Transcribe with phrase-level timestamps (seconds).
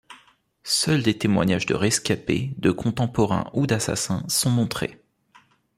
[0.63, 4.99] Seuls des témoignages de rescapés, de contemporains ou d'assassins sont montrés.